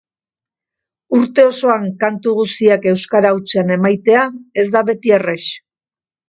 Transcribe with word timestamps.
Urte 1.17 1.43
osoan 1.49 1.85
kantu 2.03 2.33
guziak 2.39 2.87
euskara 2.93 3.35
hutsean 3.37 3.75
emaitea 3.77 4.25
ez 4.63 4.67
da 4.79 4.83
beti 4.91 5.15
errex. 5.21 5.39